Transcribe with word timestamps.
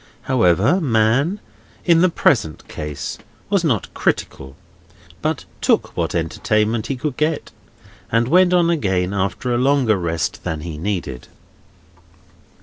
However, 0.23 0.81
Man, 0.81 1.39
in 1.85 2.01
the 2.01 2.09
present 2.09 2.67
case, 2.67 3.19
was 3.51 3.63
not 3.63 3.93
critical, 3.93 4.55
but 5.21 5.45
took 5.61 5.95
what 5.95 6.15
entertainment 6.15 6.87
he 6.87 6.95
could 6.95 7.17
get, 7.17 7.51
and 8.11 8.27
went 8.27 8.51
on 8.51 8.71
again 8.71 9.13
after 9.13 9.53
a 9.53 9.59
longer 9.59 9.97
rest 9.97 10.43
than 10.43 10.61
he 10.61 10.79
needed. 10.79 11.27